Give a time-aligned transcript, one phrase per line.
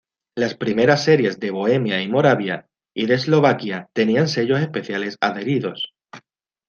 [0.35, 2.65] Las primeras series de Bohemia y Moravia,
[2.95, 5.93] y de Eslovaquia tenían sellos especiales adheridos.